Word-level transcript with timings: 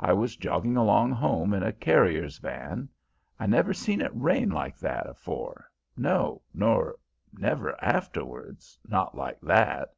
I 0.00 0.12
was 0.12 0.34
jogging 0.34 0.76
along 0.76 1.12
home 1.12 1.54
in 1.54 1.62
a 1.62 1.72
carrier's 1.72 2.38
van; 2.38 2.88
I 3.38 3.46
never 3.46 3.72
seen 3.72 4.00
it 4.00 4.10
rain 4.12 4.50
like 4.50 4.76
that 4.78 5.06
afore, 5.08 5.70
no, 5.96 6.42
nor 6.52 6.96
never 7.32 7.80
afterwards, 7.80 8.76
not 8.88 9.16
like 9.16 9.40
that. 9.42 9.90